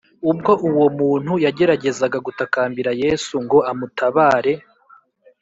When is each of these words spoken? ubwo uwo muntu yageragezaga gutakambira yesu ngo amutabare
ubwo 0.29 0.51
uwo 0.69 0.85
muntu 0.99 1.31
yageragezaga 1.45 2.17
gutakambira 2.25 2.91
yesu 3.03 3.33
ngo 3.45 3.57
amutabare 3.71 4.53